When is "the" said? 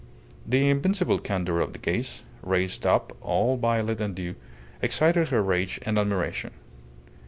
0.47-0.67, 1.73-1.77